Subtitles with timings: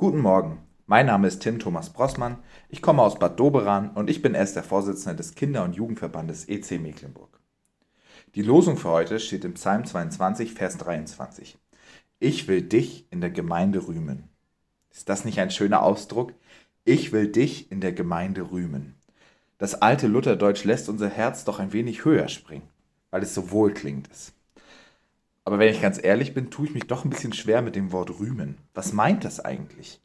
[0.00, 4.22] Guten Morgen, mein Name ist Tim Thomas Brossmann, ich komme aus Bad Doberan und ich
[4.22, 7.40] bin erst der Vorsitzende des Kinder- und Jugendverbandes EC Mecklenburg.
[8.36, 11.58] Die Losung für heute steht im Psalm 22, Vers 23.
[12.20, 14.28] Ich will dich in der Gemeinde rühmen.
[14.92, 16.32] Ist das nicht ein schöner Ausdruck?
[16.84, 18.94] Ich will dich in der Gemeinde rühmen.
[19.58, 22.68] Das alte Lutherdeutsch lässt unser Herz doch ein wenig höher springen,
[23.10, 24.37] weil es so wohlklingend ist.
[25.48, 27.90] Aber wenn ich ganz ehrlich bin, tue ich mich doch ein bisschen schwer mit dem
[27.90, 28.58] Wort rühmen.
[28.74, 29.98] Was meint das eigentlich?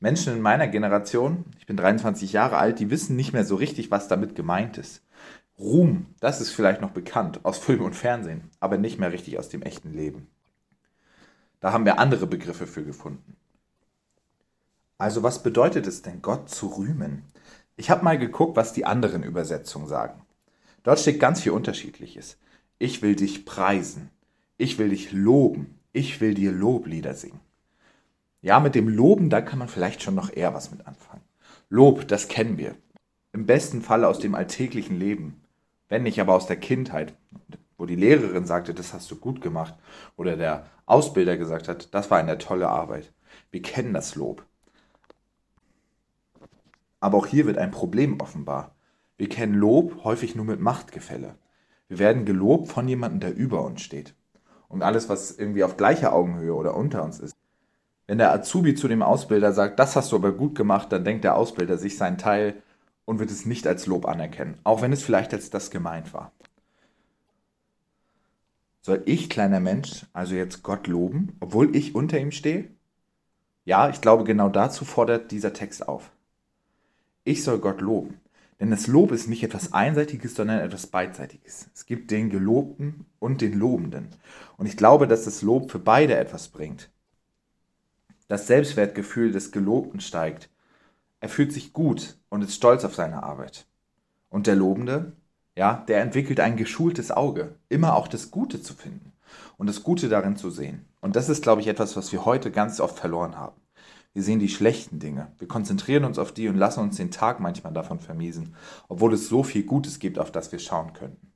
[0.00, 3.90] Menschen in meiner Generation, ich bin 23 Jahre alt, die wissen nicht mehr so richtig,
[3.90, 5.02] was damit gemeint ist.
[5.58, 9.50] Ruhm, das ist vielleicht noch bekannt aus Film und Fernsehen, aber nicht mehr richtig aus
[9.50, 10.28] dem echten Leben.
[11.60, 13.36] Da haben wir andere Begriffe für gefunden.
[14.96, 17.22] Also was bedeutet es denn, Gott zu rühmen?
[17.76, 20.22] Ich habe mal geguckt, was die anderen Übersetzungen sagen.
[20.84, 22.38] Dort steht ganz viel Unterschiedliches.
[22.78, 24.10] Ich will dich preisen.
[24.58, 25.78] Ich will dich loben.
[25.92, 27.40] Ich will dir Loblieder singen.
[28.40, 31.22] Ja, mit dem Loben, da kann man vielleicht schon noch eher was mit anfangen.
[31.68, 32.74] Lob, das kennen wir.
[33.32, 35.42] Im besten Fall aus dem alltäglichen Leben.
[35.88, 37.14] Wenn nicht aber aus der Kindheit,
[37.76, 39.74] wo die Lehrerin sagte, das hast du gut gemacht.
[40.16, 43.12] Oder der Ausbilder gesagt hat, das war eine tolle Arbeit.
[43.50, 44.46] Wir kennen das Lob.
[46.98, 48.74] Aber auch hier wird ein Problem offenbar.
[49.18, 51.34] Wir kennen Lob häufig nur mit Machtgefälle.
[51.88, 54.14] Wir werden gelobt von jemandem, der über uns steht
[54.68, 57.36] und alles, was irgendwie auf gleicher Augenhöhe oder unter uns ist.
[58.06, 61.24] Wenn der Azubi zu dem Ausbilder sagt, das hast du aber gut gemacht, dann denkt
[61.24, 62.62] der Ausbilder sich seinen Teil
[63.04, 66.32] und wird es nicht als Lob anerkennen, auch wenn es vielleicht als das gemeint war.
[68.82, 72.68] Soll ich, kleiner Mensch, also jetzt Gott loben, obwohl ich unter ihm stehe?
[73.64, 76.12] Ja, ich glaube, genau dazu fordert dieser Text auf.
[77.24, 78.20] Ich soll Gott loben.
[78.58, 81.68] Denn das Lob ist nicht etwas Einseitiges, sondern etwas Beidseitiges.
[81.74, 84.08] Es gibt den Gelobten und den Lobenden.
[84.56, 86.90] Und ich glaube, dass das Lob für beide etwas bringt.
[88.28, 90.48] Das Selbstwertgefühl des Gelobten steigt.
[91.20, 93.66] Er fühlt sich gut und ist stolz auf seine Arbeit.
[94.30, 95.12] Und der Lobende,
[95.54, 99.12] ja, der entwickelt ein geschultes Auge, immer auch das Gute zu finden
[99.58, 100.86] und das Gute darin zu sehen.
[101.00, 103.56] Und das ist, glaube ich, etwas, was wir heute ganz oft verloren haben.
[104.16, 105.30] Wir sehen die schlechten Dinge.
[105.36, 108.54] Wir konzentrieren uns auf die und lassen uns den Tag manchmal davon vermiesen,
[108.88, 111.32] obwohl es so viel Gutes gibt, auf das wir schauen könnten.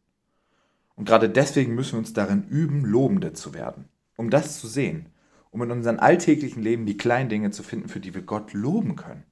[0.96, 5.10] Und gerade deswegen müssen wir uns darin üben, Lobende zu werden, um das zu sehen,
[5.50, 8.96] um in unserem alltäglichen Leben die kleinen Dinge zu finden, für die wir Gott loben
[8.96, 9.24] können.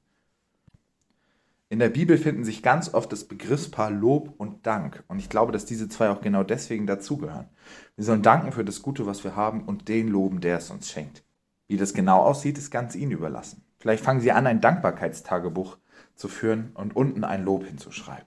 [1.70, 5.04] In der Bibel finden sich ganz oft das Begriffspaar Lob und Dank.
[5.08, 7.48] Und ich glaube, dass diese zwei auch genau deswegen dazugehören.
[7.96, 10.90] Wir sollen danken für das Gute, was wir haben und den loben, der es uns
[10.90, 11.24] schenkt.
[11.68, 13.62] Wie das genau aussieht, ist ganz Ihnen überlassen.
[13.78, 15.76] Vielleicht fangen Sie an, ein Dankbarkeitstagebuch
[16.16, 18.26] zu führen und unten ein Lob hinzuschreiben.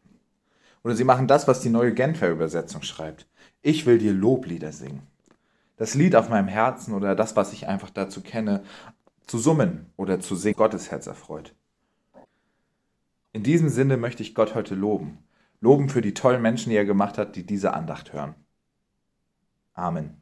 [0.84, 3.28] Oder Sie machen das, was die neue Genfer Übersetzung schreibt.
[3.62, 5.02] Ich will dir Loblieder singen.
[5.76, 8.64] Das Lied auf meinem Herzen oder das, was ich einfach dazu kenne,
[9.26, 11.56] zu summen oder zu singen, Gottes Herz erfreut.
[13.34, 15.20] In diesem Sinne möchte ich Gott heute loben.
[15.60, 18.36] Loben für die tollen Menschen, die er gemacht hat, die diese Andacht hören.
[19.74, 20.21] Amen.